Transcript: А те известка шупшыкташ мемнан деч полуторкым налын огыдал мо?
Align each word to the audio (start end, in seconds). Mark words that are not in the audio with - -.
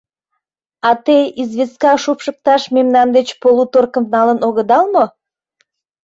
А 0.87 0.89
те 1.05 1.17
известка 1.43 1.91
шупшыкташ 2.03 2.61
мемнан 2.75 3.07
деч 3.17 3.27
полуторкым 3.41 4.05
налын 4.13 4.39
огыдал 4.47 4.85
мо? 4.93 5.05